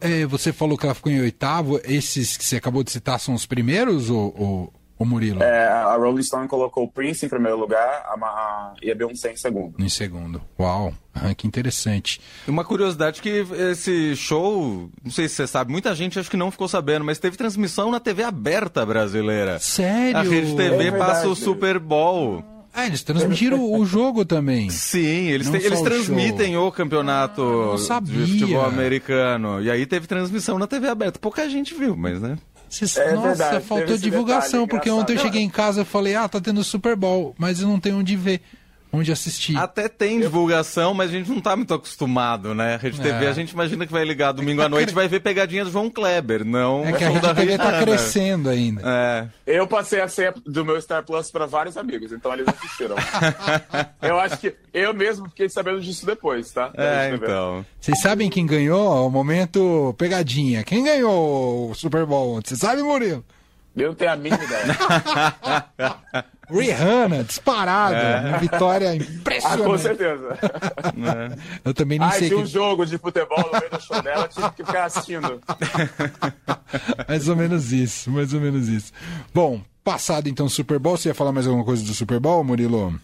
É, 0.00 0.26
você 0.26 0.52
falou 0.52 0.76
que 0.76 0.86
ela 0.86 0.94
ficou 0.94 1.12
em 1.12 1.20
oitavo, 1.20 1.80
esses 1.84 2.36
que 2.36 2.44
você 2.44 2.56
acabou 2.56 2.82
de 2.82 2.90
citar 2.90 3.20
são 3.20 3.32
os 3.32 3.46
primeiros 3.46 4.10
ou, 4.10 4.34
ou, 4.36 4.72
o 4.98 5.04
Murilo? 5.04 5.42
É, 5.42 5.68
a 5.68 5.94
Rolling 5.96 6.22
Stone 6.22 6.48
colocou 6.48 6.84
o 6.84 6.88
Prince 6.88 7.24
em 7.24 7.28
primeiro 7.28 7.58
lugar 7.58 8.02
a, 8.04 8.14
a, 8.14 8.74
e 8.82 8.90
a 8.90 8.94
Beyoncé 8.94 9.32
em 9.32 9.36
segundo. 9.36 9.74
Em 9.78 9.88
segundo. 9.88 10.42
Uau, 10.58 10.92
ah, 11.14 11.34
que 11.34 11.46
interessante. 11.46 12.20
Uma 12.46 12.64
curiosidade 12.64 13.22
que 13.22 13.46
esse 13.70 14.16
show, 14.16 14.90
não 15.02 15.10
sei 15.10 15.28
se 15.28 15.36
você 15.36 15.46
sabe, 15.46 15.70
muita 15.70 15.94
gente 15.94 16.18
acho 16.18 16.30
que 16.30 16.36
não 16.36 16.50
ficou 16.50 16.68
sabendo, 16.68 17.04
mas 17.04 17.18
teve 17.18 17.36
transmissão 17.36 17.90
na 17.90 18.00
TV 18.00 18.24
aberta 18.24 18.84
brasileira. 18.84 19.58
Sério? 19.58 20.16
A 20.16 20.22
Rede 20.22 20.56
TV 20.56 20.88
é 20.88 20.92
passa 20.92 21.28
o 21.28 21.36
Super 21.36 21.78
Bowl. 21.78 22.44
Ah, 22.72 22.86
eles 22.86 23.02
transmitiram 23.02 23.72
o 23.72 23.84
jogo 23.84 24.24
também. 24.24 24.70
Sim, 24.70 25.28
eles, 25.28 25.50
te, 25.50 25.56
eles 25.56 25.80
transmitem 25.80 26.56
o, 26.56 26.68
o 26.68 26.72
campeonato 26.72 27.74
ah, 27.90 28.00
de 28.00 28.38
futebol 28.38 28.64
americano. 28.64 29.60
E 29.60 29.70
aí 29.70 29.84
teve 29.84 30.06
transmissão 30.06 30.58
na 30.58 30.66
TV 30.66 30.88
aberta. 30.88 31.18
Pouca 31.18 31.48
gente 31.48 31.74
viu, 31.74 31.96
mas 31.96 32.20
né? 32.20 32.38
É 33.00 33.12
Nossa, 33.14 33.28
verdade, 33.28 33.64
faltou 33.64 33.96
divulgação, 33.96 34.66
porque 34.66 34.90
ontem 34.90 35.14
eu 35.14 35.18
cheguei 35.18 35.42
em 35.42 35.50
casa 35.50 35.82
e 35.82 35.84
falei, 35.84 36.14
ah, 36.14 36.28
tá 36.28 36.40
tendo 36.40 36.62
Super 36.62 36.94
Bowl, 36.94 37.34
mas 37.38 37.60
eu 37.60 37.68
não 37.68 37.80
tenho 37.80 37.98
onde 37.98 38.16
ver 38.16 38.42
onde 38.92 39.12
assistir. 39.12 39.56
Até 39.56 39.88
tem 39.88 40.20
divulgação, 40.20 40.94
mas 40.94 41.10
a 41.10 41.12
gente 41.12 41.30
não 41.30 41.40
tá 41.40 41.54
muito 41.56 41.72
acostumado, 41.74 42.54
né? 42.54 42.74
A 42.74 42.78
Rede 42.78 43.00
é. 43.00 43.04
TV, 43.04 43.26
a 43.26 43.32
gente 43.32 43.50
imagina 43.50 43.86
que 43.86 43.92
vai 43.92 44.04
ligar 44.04 44.32
domingo 44.32 44.60
à 44.62 44.68
noite 44.68 44.90
e 44.90 44.94
vai 44.94 45.08
ver 45.08 45.20
pegadinha 45.20 45.64
do 45.64 45.70
João 45.70 45.90
Kleber, 45.90 46.44
não 46.44 46.84
É 46.84 46.92
que 46.92 47.04
a 47.04 47.08
Rede 47.08 47.34
TV 47.34 47.58
tá 47.58 47.80
crescendo 47.80 48.48
ainda. 48.48 48.82
É. 48.84 49.28
Eu 49.46 49.66
passei 49.66 50.00
a 50.00 50.08
senha 50.08 50.34
do 50.46 50.64
meu 50.64 50.80
Star 50.80 51.04
Plus 51.04 51.30
para 51.30 51.46
vários 51.46 51.76
amigos, 51.76 52.12
então 52.12 52.32
eles 52.32 52.46
assistiram. 52.48 52.96
eu 54.02 54.18
acho 54.18 54.38
que 54.38 54.54
eu 54.72 54.94
mesmo 54.94 55.28
fiquei 55.28 55.48
sabendo 55.48 55.80
disso 55.80 56.06
depois, 56.06 56.50
tá? 56.50 56.70
É, 56.74 57.14
então. 57.14 57.64
Vocês 57.80 58.00
sabem 58.00 58.30
quem 58.30 58.46
ganhou? 58.46 59.06
O 59.06 59.10
momento 59.10 59.94
pegadinha. 59.98 60.62
Quem 60.64 60.84
ganhou 60.84 61.70
o 61.70 61.74
Super 61.74 62.06
Bowl? 62.06 62.40
Você 62.44 62.56
sabe, 62.56 62.82
Murilo? 62.82 63.24
Eu 63.76 63.88
não 63.88 63.94
tenho 63.94 64.12
a 64.12 64.16
mínima 64.16 64.42
ideia. 64.42 64.64
Rihanna, 66.50 67.22
disparado. 67.24 67.94
É. 67.94 68.28
Uma 68.28 68.38
vitória 68.38 68.94
impressionante. 68.94 69.62
Ah, 69.62 69.64
com 69.64 69.78
certeza. 69.78 70.38
Eu 71.64 71.74
também 71.74 71.98
nem 71.98 72.08
ah, 72.08 72.12
sei. 72.12 72.28
Tinha 72.28 72.38
que... 72.38 72.44
um 72.44 72.46
jogo 72.46 72.86
de 72.86 72.98
futebol 72.98 73.38
no 73.38 73.58
meio 73.58 73.70
do 73.70 73.80
show 73.80 74.02
dela, 74.02 74.28
tive 74.28 74.50
que 74.50 74.64
ficar 74.64 74.84
assistindo. 74.84 75.40
mais 77.08 77.28
ou 77.28 77.36
menos 77.36 77.72
isso, 77.72 78.10
mais 78.10 78.32
ou 78.32 78.40
menos 78.40 78.68
isso. 78.68 78.92
Bom, 79.34 79.60
passado 79.84 80.28
então 80.28 80.46
o 80.46 80.50
Super 80.50 80.78
Bowl, 80.78 80.96
você 80.96 81.08
ia 81.08 81.14
falar 81.14 81.32
mais 81.32 81.46
alguma 81.46 81.64
coisa 81.64 81.84
do 81.84 81.94
Super 81.94 82.20
Bowl, 82.20 82.42
Murilo? 82.44 82.98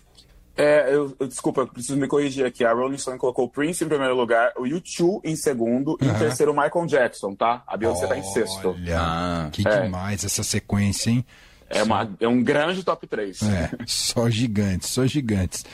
É, 0.56 0.94
eu, 0.94 1.14
eu, 1.18 1.26
desculpa, 1.26 1.62
eu 1.62 1.66
preciso 1.66 1.98
me 1.98 2.06
corrigir 2.06 2.46
aqui. 2.46 2.64
A 2.64 2.72
Rolling 2.72 2.98
Stone 2.98 3.18
colocou 3.18 3.46
o 3.46 3.48
Prince 3.48 3.82
em 3.82 3.88
primeiro 3.88 4.14
lugar, 4.14 4.52
o 4.56 4.62
U2 4.62 5.20
em 5.24 5.34
segundo 5.34 5.98
e 6.00 6.06
em 6.06 6.14
terceiro 6.14 6.52
o 6.52 6.54
Michael 6.54 6.86
Jackson, 6.86 7.34
tá? 7.34 7.64
A 7.66 7.76
Beyoncé 7.76 8.06
tá 8.06 8.16
em 8.16 8.22
sexto. 8.22 8.68
Olha, 8.68 9.50
que 9.50 9.66
é. 9.66 9.82
demais 9.82 10.24
essa 10.24 10.44
sequência, 10.44 11.10
hein? 11.10 11.26
É, 11.68 11.82
uma, 11.82 12.10
é 12.20 12.28
um 12.28 12.42
grande 12.42 12.82
top 12.82 13.06
3. 13.06 13.42
É, 13.42 13.70
só 13.86 14.28
gigantes, 14.28 14.90
só 14.90 15.06
gigantes. 15.06 15.64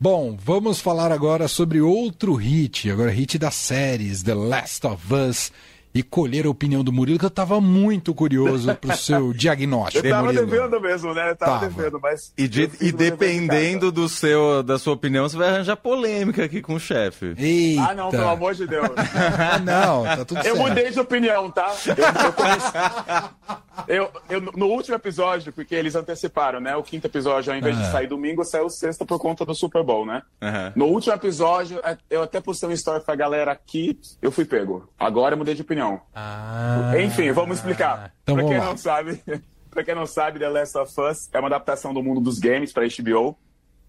Bom, 0.00 0.36
vamos 0.42 0.80
falar 0.80 1.12
agora 1.12 1.46
sobre 1.46 1.80
outro 1.80 2.34
hit, 2.34 2.90
agora 2.90 3.10
hit 3.10 3.38
das 3.38 3.54
séries, 3.54 4.22
The 4.22 4.34
Last 4.34 4.86
of 4.86 5.14
Us 5.14 5.52
e 5.94 6.02
colher 6.02 6.46
a 6.46 6.50
opinião 6.50 6.82
do 6.82 6.92
Murilo, 6.92 7.18
que 7.18 7.24
eu 7.24 7.28
estava 7.28 7.60
muito 7.60 8.14
curioso 8.14 8.74
para 8.76 8.94
o 8.94 8.96
seu 8.98 9.32
diagnóstico. 9.32 10.06
Eu 10.06 10.10
estava 10.10 10.32
devendo 10.32 10.80
mesmo, 10.80 11.12
né? 11.14 11.30
Eu 11.30 11.36
tava, 11.36 11.66
devendo, 11.66 12.00
mas. 12.00 12.32
E, 12.36 12.48
de, 12.48 12.70
e 12.80 12.90
dependendo 12.90 13.92
do 13.92 14.08
seu, 14.08 14.62
da 14.62 14.78
sua 14.78 14.94
opinião, 14.94 15.28
você 15.28 15.36
vai 15.36 15.48
arranjar 15.48 15.76
polêmica 15.76 16.44
aqui 16.44 16.62
com 16.62 16.74
o 16.74 16.80
chefe. 16.80 17.34
Eita. 17.36 17.90
Ah, 17.90 17.94
não, 17.94 18.10
pelo 18.10 18.28
amor 18.28 18.54
de 18.54 18.66
Deus. 18.66 18.88
ah, 18.96 19.58
não, 19.60 20.04
tá 20.04 20.24
tudo 20.24 20.38
eu 20.38 20.42
certo. 20.44 20.56
Eu 20.56 20.62
mudei 20.62 20.90
de 20.90 21.00
opinião, 21.00 21.50
tá? 21.50 21.74
Eu, 21.86 22.24
eu, 22.24 22.32
comecei... 22.32 22.70
eu, 23.88 24.10
eu, 24.28 24.40
no 24.40 24.66
último 24.66 24.94
episódio, 24.94 25.52
porque 25.52 25.74
eles 25.74 25.94
anteciparam, 25.94 26.60
né? 26.60 26.76
O 26.76 26.82
quinto 26.82 27.06
episódio, 27.06 27.52
ao 27.52 27.58
invés 27.58 27.76
de 27.76 27.90
sair 27.90 28.06
domingo, 28.06 28.44
saiu 28.44 28.68
sexta 28.68 29.04
por 29.04 29.18
conta 29.18 29.44
do 29.44 29.54
Super 29.54 29.82
Bowl, 29.82 30.06
né? 30.06 30.22
Uhum. 30.40 30.72
No 30.76 30.86
último 30.86 31.14
episódio, 31.14 31.80
é, 31.84 31.96
eu 32.10 32.22
até 32.22 32.40
postei 32.40 32.68
uma 32.68 32.74
história 32.74 33.00
pra 33.00 33.14
galera 33.14 33.52
aqui, 33.52 33.98
eu 34.20 34.32
fui 34.32 34.44
pego. 34.44 34.88
Agora 34.98 35.34
eu 35.34 35.38
mudei 35.38 35.54
de 35.54 35.62
opinião. 35.62 36.00
Ah, 36.14 36.92
Enfim, 36.98 37.32
vamos 37.32 37.58
explicar. 37.58 38.12
Então 38.22 38.36
pra 38.36 38.44
quem 38.44 38.58
não 38.58 38.76
sabe, 38.76 39.22
para 39.70 39.84
quem 39.84 39.94
não 39.94 40.06
sabe, 40.06 40.38
The 40.38 40.48
Last 40.48 40.78
of 40.78 41.00
Us 41.00 41.28
é 41.32 41.38
uma 41.38 41.48
adaptação 41.48 41.94
do 41.94 42.02
mundo 42.02 42.20
dos 42.20 42.38
games 42.38 42.72
para 42.72 42.84
HBO, 42.86 43.36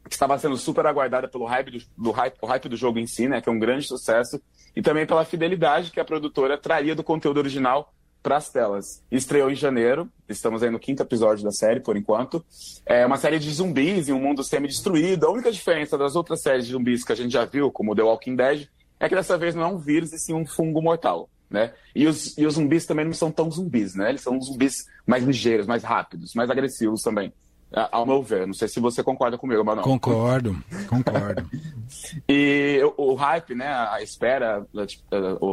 que 0.08 0.14
estava 0.16 0.38
sendo 0.38 0.58
super 0.58 0.86
aguardada 0.86 1.28
pelo 1.28 1.46
hype 1.46 1.72
do, 1.72 1.86
do 1.98 2.12
hype, 2.12 2.38
o 2.42 2.46
hype 2.46 2.70
do 2.70 2.76
jogo 2.76 3.00
em 3.00 3.08
si, 3.08 3.28
né, 3.28 3.42
que 3.42 3.50
é 3.50 3.52
um 3.52 3.60
grande 3.60 3.88
sucesso, 3.88 4.42
e 4.76 4.82
também 4.82 5.06
pela 5.06 5.24
fidelidade 5.24 5.92
que 5.92 6.00
a 6.00 6.06
produtora 6.06 6.58
traria 6.58 6.96
do 6.96 7.04
conteúdo 7.04 7.38
original 7.38 7.94
para 8.24 8.38
as 8.38 8.50
telas. 8.50 9.04
Estreou 9.12 9.52
em 9.52 9.56
janeiro, 9.56 10.10
estamos 10.28 10.64
aí 10.64 10.70
no 10.70 10.80
quinto 10.80 11.04
episódio 11.04 11.44
da 11.44 11.52
série, 11.52 11.82
por 11.82 11.98
enquanto. 11.98 12.44
É 12.86 13.06
uma 13.06 13.18
série 13.18 13.38
de 13.38 13.52
zumbis 13.52 14.08
em 14.08 14.14
um 14.14 14.20
mundo 14.20 14.44
semi-destruído. 14.44 15.28
A 15.28 15.32
única 15.32 15.52
diferença 15.52 15.98
das 15.98 16.16
outras 16.16 16.42
séries 16.42 16.66
de 16.66 16.72
zumbis 16.72 17.04
que 17.04 17.12
a 17.12 17.16
gente 17.16 17.34
já 17.34 17.44
viu, 17.44 17.70
como 17.70 17.94
The 17.94 18.02
Walking 18.02 18.38
Dead, 18.38 18.68
é 19.00 19.10
que 19.10 19.16
dessa 19.16 19.38
vez 19.38 19.54
não 19.54 19.64
é 19.64 19.68
um 19.68 19.78
vírus, 19.78 20.14
e 20.14 20.18
sim 20.18 20.34
um 20.34 20.48
fungo 20.48 20.82
mortal 20.82 21.30
né? 21.54 21.72
E 21.96 22.08
os, 22.08 22.36
e 22.36 22.46
os 22.48 22.56
zumbis 22.56 22.86
também 22.86 23.06
não 23.06 23.14
são 23.14 23.32
tão 23.32 23.50
zumbis, 23.50 23.94
né? 23.94 24.10
Eles 24.10 24.22
são 24.22 24.42
zumbis 24.42 24.88
mais 25.06 25.24
ligeiros, 25.24 25.68
mais 25.68 25.84
rápidos, 25.84 26.34
mais 26.34 26.50
agressivos 26.50 27.04
também, 27.04 27.32
ao 27.72 28.08
meu 28.08 28.24
ver. 28.24 28.48
Não 28.48 28.56
sei 28.56 28.68
se 28.68 28.80
você 28.80 29.04
concorda 29.04 29.38
comigo, 29.38 29.64
Manoel. 29.64 29.84
Concordo, 29.84 30.58
concordo. 30.90 31.48
e 32.28 32.80
o, 32.98 33.12
o, 33.12 33.16
hype, 33.16 33.56
né? 33.56 33.68
A 33.68 34.02
espera, 34.02 34.66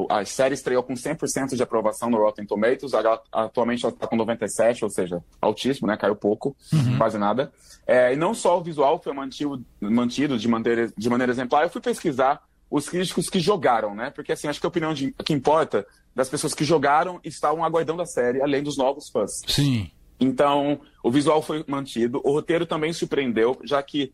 a, 0.09 0.19
a 0.19 0.25
série 0.25 0.55
estreou 0.55 0.83
com 0.83 0.95
100% 0.95 1.57
de 1.57 1.63
aprovação 1.63 2.11
no 2.11 2.19
Rotten 2.19 2.47
Tomatoes. 2.47 2.93
atualmente 3.33 3.85
ela 3.85 3.93
está 3.93 4.07
com 4.07 4.17
97, 4.17 4.85
ou 4.85 4.91
seja, 4.91 5.23
altíssimo, 5.41 5.87
né? 5.87 5.97
Caiu 5.97 6.17
pouco, 6.17 6.57
uhum. 6.73 6.99
quase 6.99 7.19
nada. 7.19 7.53
É, 7.87 8.13
e 8.13 8.17
não 8.17 8.35
só 8.35 8.59
o 8.59 8.63
visual 8.63 9.01
foi 9.03 9.13
mantido, 9.13 9.65
mantido 9.81 10.39
de, 10.39 10.47
maneira, 10.47 10.93
de 10.97 11.11
maneira 11.11 11.33
exemplar, 11.33 11.65
eu 11.65 11.71
fui 11.71 11.81
pesquisar 11.81 12.43
os 12.71 12.89
críticos 12.89 13.29
que 13.29 13.41
jogaram, 13.41 13.95
né? 13.95 14.11
Porque 14.11 14.33
assim, 14.33 14.47
acho 14.47 14.61
que 14.61 14.67
a 14.67 14.69
opinião 14.69 14.95
de, 14.95 15.13
que 15.25 15.33
importa 15.33 15.85
das 16.15 16.29
pessoas 16.29 16.55
que 16.55 16.65
jogaram 16.65 17.21
estavam 17.25 17.65
aguardando 17.65 18.03
a 18.03 18.07
série, 18.07 18.43
além 18.43 18.63
dos 18.63 18.77
novos 18.77 19.09
fãs. 19.09 19.43
Sim. 19.47 19.91
Então, 20.21 20.81
o 21.03 21.11
visual 21.11 21.41
foi 21.43 21.65
mantido, 21.67 22.21
o 22.23 22.33
roteiro 22.33 22.67
também 22.67 22.93
surpreendeu, 22.93 23.59
já 23.65 23.83
que 23.83 24.13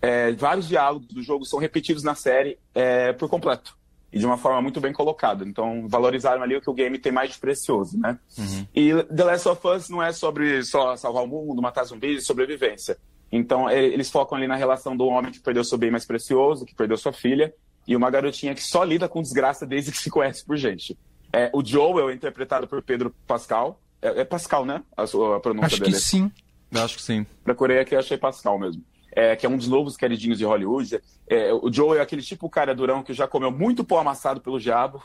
é, 0.00 0.32
vários 0.32 0.68
diálogos 0.68 1.08
do 1.08 1.22
jogo 1.22 1.44
são 1.44 1.58
repetidos 1.58 2.02
na 2.02 2.14
série 2.14 2.58
é, 2.74 3.12
por 3.12 3.28
completo. 3.28 3.76
E 4.12 4.18
de 4.18 4.24
uma 4.24 4.38
forma 4.38 4.62
muito 4.62 4.80
bem 4.80 4.92
colocada. 4.92 5.44
Então, 5.44 5.86
valorizaram 5.88 6.42
ali 6.42 6.56
o 6.56 6.60
que 6.60 6.70
o 6.70 6.74
game 6.74 6.98
tem 6.98 7.12
mais 7.12 7.32
de 7.32 7.38
precioso, 7.38 7.98
né? 7.98 8.18
Uhum. 8.38 8.66
E 8.74 8.92
The 9.04 9.24
Last 9.24 9.48
of 9.48 9.66
Us 9.66 9.88
não 9.88 10.02
é 10.02 10.12
sobre 10.12 10.62
só 10.64 10.96
salvar 10.96 11.24
o 11.24 11.26
mundo, 11.26 11.60
matar 11.60 11.84
zumbis 11.84 12.24
sobrevivência. 12.24 12.96
Então, 13.30 13.68
é, 13.68 13.84
eles 13.84 14.10
focam 14.10 14.38
ali 14.38 14.46
na 14.46 14.54
relação 14.54 14.96
do 14.96 15.06
homem 15.06 15.32
que 15.32 15.40
perdeu 15.40 15.64
seu 15.64 15.76
bem 15.76 15.90
mais 15.90 16.04
precioso, 16.04 16.64
que 16.64 16.74
perdeu 16.74 16.96
sua 16.96 17.12
filha, 17.12 17.52
e 17.86 17.96
uma 17.96 18.08
garotinha 18.08 18.54
que 18.54 18.62
só 18.62 18.84
lida 18.84 19.08
com 19.08 19.20
desgraça 19.20 19.66
desde 19.66 19.90
que 19.90 19.98
se 19.98 20.08
conhece 20.08 20.44
por 20.44 20.56
gente. 20.56 20.96
É, 21.32 21.50
o 21.52 21.62
Joel, 21.62 22.10
interpretado 22.10 22.66
por 22.66 22.82
Pedro 22.82 23.14
Pascal. 23.26 23.80
É, 24.00 24.20
é 24.20 24.24
Pascal, 24.24 24.64
né? 24.64 24.82
A, 24.96 25.02
a 25.02 25.40
pronúncia 25.40 25.66
Acho 25.66 25.80
dele. 25.80 25.92
que 25.92 26.00
sim. 26.00 26.30
Acho 26.72 26.96
que 26.96 27.02
sim. 27.02 27.26
Procurei 27.44 27.80
aqui 27.80 27.94
e 27.94 27.98
achei 27.98 28.16
Pascal 28.16 28.58
mesmo 28.58 28.82
é, 29.16 29.34
que 29.34 29.46
é 29.46 29.48
um 29.48 29.56
dos 29.56 29.66
novos 29.66 29.96
queridinhos 29.96 30.36
de 30.36 30.44
Hollywood. 30.44 31.00
É, 31.26 31.50
o 31.54 31.72
Joe 31.72 31.96
é 31.96 32.02
aquele 32.02 32.20
tipo 32.20 32.50
cara 32.50 32.74
durão 32.74 33.02
que 33.02 33.14
já 33.14 33.26
comeu 33.26 33.50
muito 33.50 33.82
pão 33.82 33.98
amassado 33.98 34.42
pelo 34.42 34.60
diabo. 34.60 35.00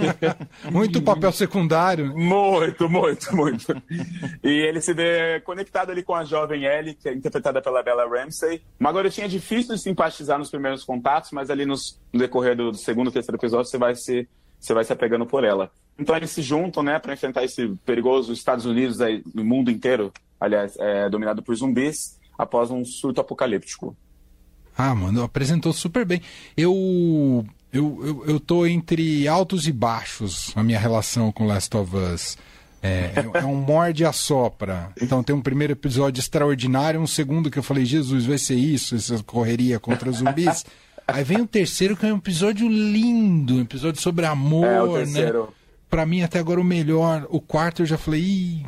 muito 0.70 1.00
papel 1.00 1.32
secundário. 1.32 2.14
Muito, 2.14 2.90
muito, 2.90 3.34
muito. 3.34 3.82
e 4.44 4.50
ele 4.50 4.82
se 4.82 4.92
vê 4.92 5.40
conectado 5.40 5.90
ali 5.90 6.02
com 6.02 6.14
a 6.14 6.24
jovem 6.24 6.64
Ellie, 6.64 6.94
que 6.94 7.08
é 7.08 7.14
interpretada 7.14 7.62
pela 7.62 7.82
Bella 7.82 8.06
Ramsey. 8.06 8.60
Uma 8.78 8.92
garotinha 8.92 9.26
difícil 9.26 9.74
de 9.74 9.80
simpatizar 9.80 10.38
nos 10.38 10.50
primeiros 10.50 10.84
contatos, 10.84 11.30
mas 11.32 11.48
ali 11.48 11.64
nos, 11.64 11.98
no 12.12 12.20
decorrer 12.20 12.54
do 12.54 12.74
segundo 12.74 13.08
e 13.08 13.12
terceiro 13.14 13.38
episódio 13.38 13.70
você 13.70 13.78
vai 13.78 13.94
se 13.94 14.28
você 14.60 14.74
vai 14.74 14.84
se 14.84 14.92
apegando 14.92 15.26
por 15.26 15.42
ela. 15.42 15.72
Então 15.98 16.14
eles 16.14 16.30
se 16.30 16.42
juntam, 16.42 16.82
né, 16.82 16.98
para 16.98 17.14
enfrentar 17.14 17.42
esse 17.42 17.66
perigoso 17.84 18.32
Estados 18.32 18.64
Unidos 18.64 19.00
aí, 19.00 19.22
no 19.34 19.44
mundo 19.44 19.72
inteiro, 19.72 20.12
aliás, 20.38 20.76
é, 20.78 21.10
dominado 21.10 21.42
por 21.42 21.56
zumbis, 21.56 22.20
após 22.36 22.70
um 22.70 22.84
surto 22.84 23.20
apocalíptico. 23.20 23.96
Ah, 24.76 24.94
mano, 24.94 25.22
apresentou 25.22 25.72
super 25.72 26.04
bem. 26.04 26.20
Eu, 26.56 27.44
eu, 27.72 28.00
eu, 28.04 28.24
eu 28.26 28.40
tô 28.40 28.66
entre 28.66 29.28
altos 29.28 29.66
e 29.68 29.72
baixos 29.72 30.52
a 30.56 30.62
minha 30.62 30.78
relação 30.78 31.30
com 31.30 31.46
Last 31.46 31.76
of 31.76 31.94
Us. 31.96 32.38
É, 32.82 33.12
é 33.34 33.44
um 33.44 33.54
morde 33.54 34.04
a 34.04 34.12
sopra. 34.12 34.90
Então 35.00 35.22
tem 35.22 35.36
um 35.36 35.40
primeiro 35.42 35.72
episódio 35.72 36.20
extraordinário, 36.20 37.00
um 37.00 37.06
segundo 37.06 37.50
que 37.50 37.58
eu 37.58 37.62
falei, 37.62 37.84
Jesus, 37.84 38.26
vai 38.26 38.38
ser 38.38 38.56
isso, 38.56 38.96
essa 38.96 39.22
correria 39.22 39.78
contra 39.78 40.10
zumbis. 40.10 40.64
Aí 41.06 41.22
vem 41.22 41.40
o 41.40 41.46
terceiro, 41.46 41.96
que 41.96 42.06
é 42.06 42.12
um 42.12 42.16
episódio 42.16 42.68
lindo, 42.68 43.56
um 43.56 43.60
episódio 43.60 44.00
sobre 44.00 44.24
amor, 44.24 44.66
É, 44.66 44.82
o 44.82 44.92
né? 44.92 44.98
terceiro. 45.04 45.52
Pra 45.90 46.06
mim, 46.06 46.22
até 46.22 46.38
agora, 46.38 46.60
o 46.60 46.64
melhor. 46.64 47.26
O 47.28 47.40
quarto 47.40 47.82
eu 47.82 47.86
já 47.86 47.98
falei, 47.98 48.20
Ih, 48.20 48.66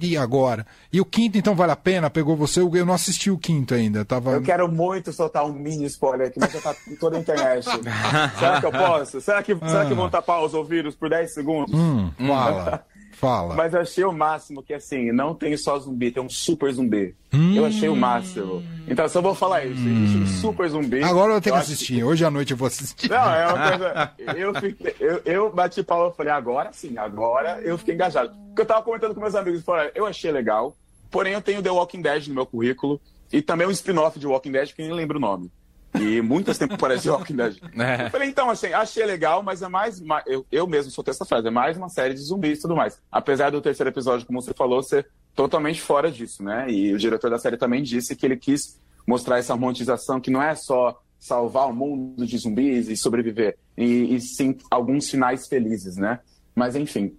e 0.00 0.16
agora? 0.16 0.66
E 0.92 1.00
o 1.00 1.04
quinto, 1.04 1.38
então, 1.38 1.54
vale 1.54 1.72
a 1.72 1.76
pena? 1.76 2.10
Pegou 2.10 2.36
você? 2.36 2.60
Eu 2.60 2.86
não 2.86 2.94
assisti 2.94 3.30
o 3.30 3.38
quinto 3.38 3.74
ainda. 3.74 4.04
Tava... 4.04 4.32
Eu 4.32 4.42
quero 4.42 4.70
muito 4.70 5.12
soltar 5.12 5.44
um 5.44 5.52
mini 5.52 5.86
spoiler 5.86 6.28
aqui, 6.28 6.40
mas 6.40 6.52
já 6.52 6.60
tá 6.60 6.74
em 6.88 6.96
toda 6.96 7.16
a 7.16 7.20
internet. 7.20 7.64
será 8.38 8.60
que 8.60 8.66
eu 8.66 8.72
posso? 8.72 9.20
Será 9.20 9.42
que, 9.42 9.54
será 9.56 9.86
que 9.86 9.94
vão 9.94 10.10
tapar 10.10 10.42
os 10.42 10.54
ouvidos 10.54 10.94
por 10.94 11.08
10 11.08 11.32
segundos? 11.32 11.74
Hum, 11.74 12.10
fala, 12.18 12.84
fala. 13.20 13.54
Mas 13.54 13.74
eu 13.74 13.80
achei 13.80 14.04
o 14.04 14.12
máximo 14.12 14.62
que, 14.62 14.72
assim, 14.72 15.12
não 15.12 15.34
tem 15.34 15.56
só 15.56 15.78
zumbi, 15.78 16.10
tem 16.10 16.22
um 16.22 16.28
super 16.28 16.72
zumbi. 16.72 17.14
Eu 17.54 17.64
achei 17.66 17.88
o 17.88 17.94
máximo. 17.94 18.62
Então, 18.88 19.06
eu 19.06 19.22
vou 19.22 19.34
falar 19.34 19.64
isso, 19.64 19.80
existe 19.86 20.16
um 20.16 20.26
super 20.26 20.68
zumbi. 20.68 21.02
Agora 21.02 21.28
eu 21.28 21.32
vou 21.34 21.40
ter 21.40 21.52
que 21.52 21.56
assistir. 21.58 22.02
Hoje 22.02 22.24
à 22.24 22.30
noite 22.30 22.52
eu 22.52 22.56
vou 22.56 22.66
assistir. 22.66 23.10
Não, 23.10 23.34
é 23.34 23.46
uma 23.46 23.68
coisa. 23.68 24.12
Eu, 24.40 24.54
fiquei, 24.54 24.94
eu, 25.00 25.20
eu 25.24 25.52
bati 25.52 25.82
palma 25.82 26.10
e 26.12 26.16
falei, 26.16 26.32
agora 26.32 26.70
sim, 26.72 26.96
agora 26.96 27.60
eu 27.62 27.76
fiquei 27.76 27.94
engajado. 27.94 28.32
Porque 28.48 28.62
eu 28.62 28.66
tava 28.66 28.82
comentando 28.82 29.14
com 29.14 29.20
meus 29.20 29.34
amigos, 29.34 29.62
falaram, 29.62 29.90
eu 29.94 30.06
achei 30.06 30.30
legal, 30.30 30.76
porém 31.10 31.32
eu 31.32 31.42
tenho 31.42 31.62
The 31.62 31.70
Walking 31.70 32.00
Dead 32.00 32.28
no 32.28 32.34
meu 32.34 32.46
currículo 32.46 33.00
e 33.32 33.42
também 33.42 33.66
um 33.66 33.70
spin-off 33.70 34.18
de 34.18 34.26
Walking 34.26 34.52
Dead 34.52 34.72
que 34.72 34.82
eu 34.82 34.86
nem 34.86 34.94
lembro 34.94 35.18
o 35.18 35.20
nome. 35.20 35.50
E 35.98 36.20
muitas 36.22 36.56
temporadas 36.56 37.02
de 37.02 37.10
Walking 37.10 37.34
Dead. 37.36 37.56
É. 37.76 38.06
Eu 38.06 38.10
falei, 38.10 38.28
então, 38.28 38.48
assim, 38.48 38.68
achei 38.72 39.04
legal, 39.04 39.42
mas 39.42 39.60
é 39.62 39.68
mais. 39.68 40.00
ma- 40.00 40.22
Eu, 40.26 40.46
eu 40.52 40.66
mesmo 40.66 40.90
soltei 40.92 41.10
essa 41.12 41.24
frase, 41.24 41.48
é 41.48 41.50
mais 41.50 41.76
uma 41.76 41.88
série 41.88 42.14
de 42.14 42.20
zumbis 42.20 42.58
e 42.58 42.62
tudo 42.62 42.76
mais. 42.76 43.00
Apesar 43.10 43.50
do 43.50 43.60
terceiro 43.60 43.90
episódio, 43.90 44.26
como 44.26 44.40
você 44.40 44.54
falou, 44.54 44.82
ser 44.82 45.08
totalmente 45.34 45.80
fora 45.80 46.10
disso, 46.10 46.42
né? 46.44 46.70
E 46.70 46.92
o 46.94 46.98
diretor 46.98 47.28
da 47.30 47.38
série 47.38 47.56
também 47.56 47.82
disse 47.82 48.14
que 48.14 48.24
ele 48.24 48.36
quis 48.36 48.78
mostrar 49.06 49.38
essa 49.38 49.54
romantização 49.54 50.20
que 50.20 50.30
não 50.30 50.40
é 50.42 50.54
só 50.54 51.00
salvar 51.18 51.68
o 51.68 51.72
mundo 51.74 52.24
de 52.26 52.38
zumbis 52.38 52.88
e 52.88 52.96
sobreviver, 52.96 53.58
e, 53.76 54.14
e 54.14 54.20
sim 54.20 54.56
alguns 54.70 55.10
finais 55.10 55.46
felizes, 55.48 55.96
né? 55.96 56.20
Mas 56.54 56.76
enfim, 56.76 57.14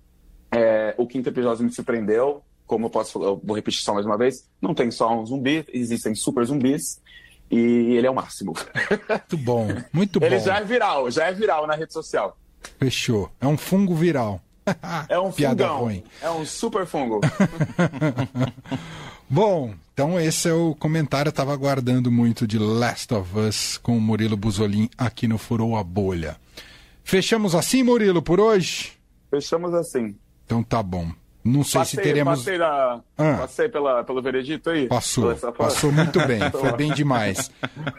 é, 0.51 0.95
o 0.97 1.05
quinto 1.05 1.29
episódio 1.29 1.63
me 1.65 1.71
surpreendeu. 1.71 2.41
Como 2.65 2.85
eu 2.85 2.89
posso 2.89 3.21
eu 3.21 3.41
vou 3.43 3.55
repetir 3.55 3.81
só 3.83 3.93
mais 3.93 4.05
uma 4.05 4.17
vez: 4.17 4.47
não 4.61 4.73
tem 4.73 4.89
só 4.91 5.13
um 5.13 5.25
zumbi, 5.25 5.65
existem 5.73 6.15
super 6.15 6.45
zumbis. 6.45 7.01
E 7.51 7.97
ele 7.97 8.07
é 8.07 8.09
o 8.09 8.15
máximo. 8.15 8.53
Muito 9.09 9.37
bom, 9.37 9.67
muito 9.91 10.17
bom. 10.21 10.25
Ele 10.25 10.39
já 10.39 10.59
é 10.59 10.63
viral, 10.63 11.11
já 11.11 11.25
é 11.25 11.33
viral 11.33 11.67
na 11.67 11.75
rede 11.75 11.91
social. 11.91 12.37
Fechou. 12.79 13.29
É 13.41 13.45
um 13.47 13.57
fungo 13.57 13.93
viral. 13.93 14.41
É 15.09 15.19
um 15.19 15.29
Piada 15.33 15.67
fungão. 15.67 15.79
ruim. 15.83 16.03
É 16.21 16.31
um 16.31 16.45
super 16.45 16.85
fungo. 16.85 17.19
Bom, 19.29 19.73
então 19.93 20.19
esse 20.19 20.49
é 20.49 20.53
o 20.53 20.75
comentário. 20.75 21.29
Eu 21.29 21.33
tava 21.33 21.53
aguardando 21.53 22.11
muito 22.11 22.45
de 22.45 22.59
Last 22.59 23.13
of 23.13 23.37
Us 23.39 23.77
com 23.77 23.97
o 23.97 24.01
Murilo 24.01 24.35
Buzolin 24.35 24.89
aqui 24.97 25.27
no 25.27 25.37
Furou 25.37 25.77
a 25.77 25.83
Bolha. 25.83 26.35
Fechamos 27.03 27.55
assim, 27.55 27.81
Murilo, 27.81 28.21
por 28.21 28.39
hoje? 28.39 28.91
Fechamos 29.29 29.73
assim. 29.73 30.15
Então 30.45 30.61
tá 30.61 30.83
bom. 30.83 31.09
Não 31.43 31.63
sei 31.63 31.83
se 31.85 31.95
Passei, 31.97 32.03
teremos. 32.03 32.39
passei, 32.39 32.61
Ah. 32.61 32.99
passei 33.17 33.67
pela, 33.69 34.03
pelo 34.03 34.21
veredito 34.21 34.69
aí? 34.69 34.87
Passou, 34.87 35.35
passou 35.57 35.91
muito 35.91 36.19
bem, 36.27 36.39
foi 36.51 36.71
bem 36.73 36.93
demais. 36.93 37.49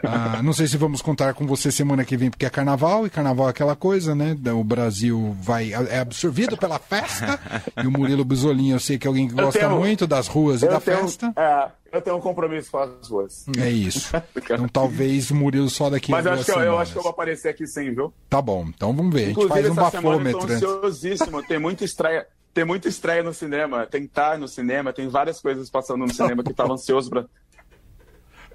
Ah, 0.03 0.41
não 0.41 0.53
sei 0.53 0.65
se 0.67 0.77
vamos 0.77 1.01
contar 1.01 1.33
com 1.33 1.45
você 1.45 1.71
semana 1.71 2.05
que 2.05 2.15
vem, 2.15 2.29
porque 2.29 2.45
é 2.45 2.49
carnaval, 2.49 3.05
e 3.05 3.09
carnaval 3.09 3.47
é 3.47 3.49
aquela 3.49 3.75
coisa, 3.75 4.15
né? 4.15 4.35
O 4.53 4.63
Brasil 4.63 5.35
vai 5.41 5.73
é 5.73 5.99
absorvido 5.99 6.55
pela 6.57 6.79
festa, 6.79 7.39
e 7.83 7.85
o 7.85 7.91
Murilo 7.91 8.23
Buzolin, 8.23 8.71
eu 8.71 8.79
sei 8.79 8.97
que 8.97 9.05
é 9.05 9.09
alguém 9.09 9.27
que 9.27 9.33
Eu 9.33 9.45
gosta 9.45 9.59
tenho- 9.59 9.77
muito 9.77 10.07
das 10.07 10.27
ruas 10.27 10.61
e 10.63 10.67
da 10.67 10.75
Eu 10.75 10.81
tenho, 10.81 10.97
festa. 10.99 11.33
é, 11.35 11.67
eu 11.97 12.01
tenho 12.01 12.15
um 12.15 12.21
compromisso 12.21 12.71
com 12.71 12.77
as 12.77 13.07
ruas. 13.09 13.45
É 13.57 13.69
isso. 13.69 14.11
Então 14.53 14.67
talvez 14.67 15.31
o 15.31 15.35
Murilo 15.35 15.69
só 15.69 15.89
daqui 15.89 16.11
Mas 16.11 16.25
eu 16.25 16.33
acho, 16.33 16.45
que 16.45 16.51
eu, 16.51 16.59
eu 16.61 16.77
acho 16.79 16.91
que 16.93 16.97
eu 16.97 17.03
vou 17.03 17.11
aparecer 17.11 17.49
aqui 17.49 17.65
sim, 17.67 17.93
viu? 17.93 18.13
Tá 18.29 18.41
bom, 18.41 18.65
então 18.67 18.93
vamos 18.95 19.13
ver. 19.13 19.19
A 19.23 19.25
gente 19.27 19.31
Inclusive, 19.43 19.73
faz 19.73 19.87
um 19.87 19.91
semana 19.91 20.29
eu 20.29 20.39
tô 20.39 20.39
bafômetro. 20.47 20.69
ansiosíssimo. 20.75 21.43
Tem 21.43 21.59
muita 21.59 21.83
estreia. 21.85 22.25
Tem 22.53 22.63
muita 22.63 22.87
estreia 22.87 23.23
no 23.23 23.33
cinema. 23.33 23.85
Tem 23.87 24.03
estar 24.03 24.37
no 24.37 24.47
cinema. 24.47 24.93
Tem 24.93 25.07
várias 25.07 25.41
coisas 25.41 25.69
passando 25.69 26.05
no 26.05 26.13
cinema 26.13 26.43
que 26.43 26.51
eu 26.51 26.55
tava 26.55 26.73
ansioso 26.73 27.09
pra. 27.09 27.25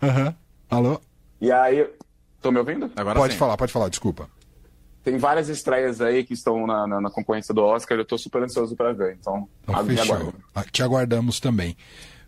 Aham. 0.03 0.35
Alô? 0.71 1.01
E 1.41 1.51
aí. 1.51 1.89
Tô 2.41 2.53
me 2.53 2.59
ouvindo? 2.59 2.91
Agora 2.95 3.19
Pode 3.19 3.33
sim. 3.33 3.39
falar, 3.39 3.57
pode 3.57 3.73
falar, 3.73 3.89
desculpa. 3.89 4.29
Tem 5.03 5.17
várias 5.19 5.49
estreias 5.49 6.01
aí 6.01 6.23
que 6.23 6.35
estão 6.35 6.67
na, 6.67 6.87
na, 6.87 7.01
na 7.01 7.11
concorrência 7.11 7.53
do 7.53 7.63
Oscar. 7.65 7.99
Eu 7.99 8.05
tô 8.05 8.17
super 8.17 8.43
ansioso 8.43 8.77
pra 8.77 8.93
ver. 8.93 9.17
Então, 9.21 9.49
Então, 9.63 9.85
fechou. 9.87 10.35
Ah, 10.55 10.63
Te 10.71 10.83
aguardamos 10.83 11.41
também. 11.41 11.77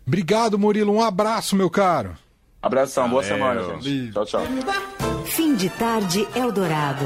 Obrigado, 0.05 0.57
Murilo. 0.59 0.91
Um 0.93 1.01
abraço, 1.01 1.55
meu 1.55 1.69
caro. 1.69 2.17
Abração, 2.61 3.09
boa 3.09 3.21
Valeu. 3.23 3.37
semana, 3.37 3.79
gente. 3.81 4.11
Tchau, 4.11 4.25
tchau. 4.25 4.41
Fim 5.25 5.55
de 5.55 5.69
tarde 5.69 6.27
Eldorado. 6.35 7.05